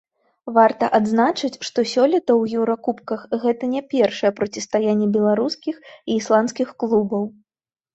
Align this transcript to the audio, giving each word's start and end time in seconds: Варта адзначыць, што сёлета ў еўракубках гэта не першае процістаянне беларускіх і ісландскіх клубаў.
Варта 0.53 0.87
адзначыць, 0.99 1.59
што 1.69 1.83
сёлета 1.93 2.17
ў 2.17 2.43
еўракубках 2.61 3.29
гэта 3.45 3.63
не 3.77 3.81
першае 3.95 4.35
процістаянне 4.43 5.07
беларускіх 5.15 5.75
і 6.09 6.21
ісландскіх 6.21 6.79
клубаў. 6.85 7.23